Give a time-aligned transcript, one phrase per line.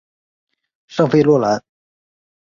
[0.87, 1.63] 圣弗洛兰。